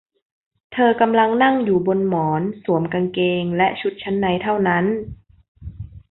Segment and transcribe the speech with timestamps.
[0.73, 4.85] เธอกำลังนั่งอยู่บนหมอนสวมกางเกงและชุดชั้นในเท่านั้น